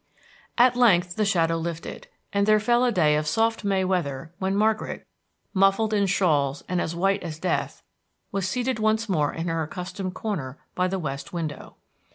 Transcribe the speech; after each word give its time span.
At 0.57 0.75
length 0.75 1.15
the 1.15 1.25
shadow 1.25 1.57
lifted, 1.57 2.07
and 2.33 2.47
there 2.47 2.59
fell 2.59 2.83
a 2.83 2.91
day 2.91 3.15
of 3.15 3.27
soft 3.27 3.63
May 3.63 3.85
weather 3.85 4.33
when 4.39 4.55
Margaret, 4.55 5.05
muffled 5.53 5.93
in 5.93 6.07
shawls 6.07 6.63
and 6.67 6.81
as 6.81 6.95
white 6.95 7.21
as 7.21 7.37
death, 7.37 7.83
was 8.31 8.49
seated 8.49 8.79
once 8.79 9.07
more 9.07 9.31
in 9.31 9.47
her 9.47 9.61
accustomed 9.61 10.15
corner 10.15 10.57
by 10.73 10.87
the 10.87 10.97
west 10.97 11.33
window. 11.33 11.75